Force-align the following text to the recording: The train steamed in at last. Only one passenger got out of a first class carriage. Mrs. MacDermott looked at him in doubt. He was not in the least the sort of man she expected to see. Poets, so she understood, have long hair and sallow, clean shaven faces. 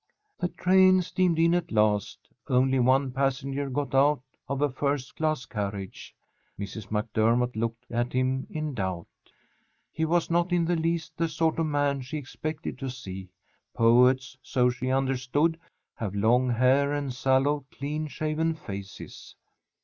The 0.39 0.47
train 0.47 1.03
steamed 1.03 1.37
in 1.37 1.53
at 1.53 1.71
last. 1.71 2.27
Only 2.47 2.79
one 2.79 3.11
passenger 3.11 3.69
got 3.69 3.93
out 3.93 4.23
of 4.49 4.59
a 4.63 4.71
first 4.71 5.15
class 5.15 5.45
carriage. 5.45 6.15
Mrs. 6.59 6.87
MacDermott 6.89 7.55
looked 7.55 7.85
at 7.91 8.11
him 8.11 8.47
in 8.49 8.73
doubt. 8.73 9.05
He 9.91 10.05
was 10.05 10.31
not 10.31 10.51
in 10.51 10.65
the 10.65 10.75
least 10.75 11.15
the 11.17 11.29
sort 11.29 11.59
of 11.59 11.67
man 11.67 12.01
she 12.01 12.17
expected 12.17 12.79
to 12.79 12.89
see. 12.89 13.29
Poets, 13.75 14.35
so 14.41 14.71
she 14.71 14.89
understood, 14.89 15.59
have 15.93 16.15
long 16.15 16.49
hair 16.49 16.91
and 16.91 17.13
sallow, 17.13 17.65
clean 17.69 18.07
shaven 18.07 18.55
faces. 18.55 19.35